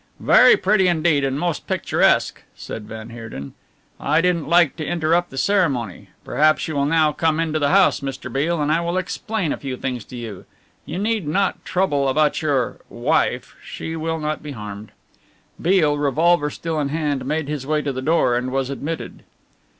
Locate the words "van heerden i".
2.87-4.19